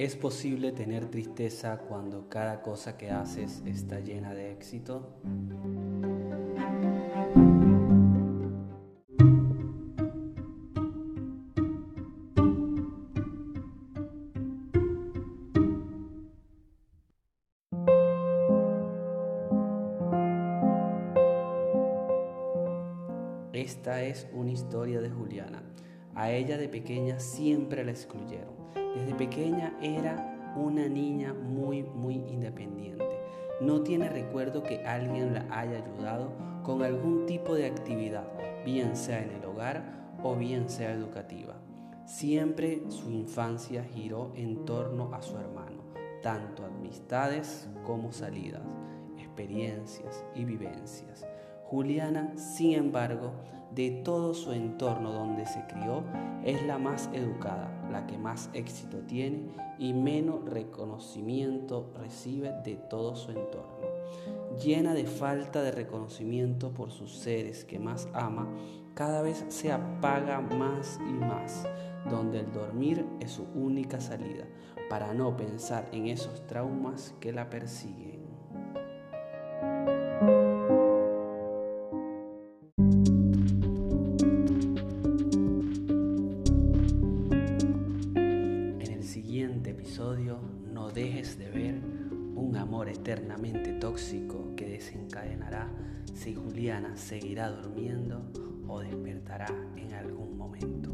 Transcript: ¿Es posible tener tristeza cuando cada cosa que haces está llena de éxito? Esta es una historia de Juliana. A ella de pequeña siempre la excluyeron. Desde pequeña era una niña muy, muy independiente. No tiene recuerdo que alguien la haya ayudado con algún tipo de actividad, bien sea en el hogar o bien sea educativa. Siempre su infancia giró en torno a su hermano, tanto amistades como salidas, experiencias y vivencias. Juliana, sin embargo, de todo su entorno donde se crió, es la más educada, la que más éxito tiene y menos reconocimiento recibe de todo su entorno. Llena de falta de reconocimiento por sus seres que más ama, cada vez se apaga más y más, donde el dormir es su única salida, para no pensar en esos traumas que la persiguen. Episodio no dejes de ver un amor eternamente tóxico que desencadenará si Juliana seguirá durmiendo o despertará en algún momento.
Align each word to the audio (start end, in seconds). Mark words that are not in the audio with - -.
¿Es 0.00 0.16
posible 0.16 0.72
tener 0.72 1.10
tristeza 1.10 1.76
cuando 1.76 2.26
cada 2.30 2.62
cosa 2.62 2.96
que 2.96 3.10
haces 3.10 3.62
está 3.66 4.00
llena 4.00 4.32
de 4.32 4.50
éxito? 4.50 5.20
Esta 23.52 24.02
es 24.02 24.26
una 24.32 24.50
historia 24.50 25.02
de 25.02 25.10
Juliana. 25.10 25.62
A 26.14 26.30
ella 26.32 26.56
de 26.56 26.70
pequeña 26.70 27.20
siempre 27.20 27.84
la 27.84 27.90
excluyeron. 27.90 28.79
Desde 28.94 29.14
pequeña 29.14 29.72
era 29.80 30.52
una 30.56 30.88
niña 30.88 31.32
muy, 31.32 31.82
muy 31.82 32.14
independiente. 32.14 33.06
No 33.60 33.82
tiene 33.82 34.08
recuerdo 34.08 34.62
que 34.62 34.84
alguien 34.84 35.34
la 35.34 35.46
haya 35.50 35.84
ayudado 35.84 36.32
con 36.62 36.82
algún 36.82 37.26
tipo 37.26 37.54
de 37.54 37.66
actividad, 37.66 38.26
bien 38.64 38.96
sea 38.96 39.22
en 39.22 39.30
el 39.30 39.44
hogar 39.44 40.14
o 40.22 40.34
bien 40.34 40.68
sea 40.68 40.92
educativa. 40.92 41.54
Siempre 42.04 42.82
su 42.88 43.10
infancia 43.10 43.84
giró 43.84 44.32
en 44.34 44.64
torno 44.64 45.14
a 45.14 45.22
su 45.22 45.36
hermano, 45.36 45.84
tanto 46.22 46.64
amistades 46.64 47.68
como 47.86 48.12
salidas, 48.12 48.62
experiencias 49.16 50.24
y 50.34 50.44
vivencias. 50.44 51.24
Juliana, 51.70 52.32
sin 52.36 52.72
embargo, 52.72 53.30
de 53.72 53.92
todo 54.04 54.34
su 54.34 54.50
entorno 54.50 55.12
donde 55.12 55.46
se 55.46 55.64
crió, 55.68 56.02
es 56.44 56.60
la 56.66 56.78
más 56.78 57.08
educada, 57.12 57.70
la 57.92 58.08
que 58.08 58.18
más 58.18 58.50
éxito 58.54 58.98
tiene 59.06 59.52
y 59.78 59.92
menos 59.92 60.44
reconocimiento 60.46 61.92
recibe 61.96 62.52
de 62.64 62.74
todo 62.74 63.14
su 63.14 63.30
entorno. 63.30 63.86
Llena 64.60 64.94
de 64.94 65.06
falta 65.06 65.62
de 65.62 65.70
reconocimiento 65.70 66.72
por 66.72 66.90
sus 66.90 67.16
seres 67.16 67.64
que 67.64 67.78
más 67.78 68.08
ama, 68.14 68.48
cada 68.94 69.22
vez 69.22 69.44
se 69.48 69.70
apaga 69.70 70.40
más 70.40 70.98
y 71.08 71.12
más, 71.12 71.68
donde 72.10 72.40
el 72.40 72.52
dormir 72.52 73.06
es 73.20 73.30
su 73.30 73.44
única 73.54 74.00
salida, 74.00 74.44
para 74.88 75.14
no 75.14 75.36
pensar 75.36 75.88
en 75.92 76.08
esos 76.08 76.44
traumas 76.48 77.14
que 77.20 77.32
la 77.32 77.48
persiguen. 77.48 78.09
Episodio 89.38 90.40
no 90.72 90.90
dejes 90.90 91.38
de 91.38 91.48
ver 91.50 91.80
un 92.34 92.56
amor 92.56 92.88
eternamente 92.88 93.74
tóxico 93.74 94.56
que 94.56 94.68
desencadenará 94.68 95.70
si 96.12 96.34
Juliana 96.34 96.96
seguirá 96.96 97.48
durmiendo 97.48 98.32
o 98.66 98.80
despertará 98.80 99.46
en 99.76 99.94
algún 99.94 100.36
momento. 100.36 100.90